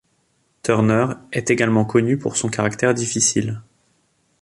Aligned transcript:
Turner 0.63 1.09
est 1.31 1.51
également 1.51 1.85
connu 1.85 2.17
pour 2.17 2.35
son 2.35 2.49
caractère 2.49 2.95
difficile. 2.95 3.61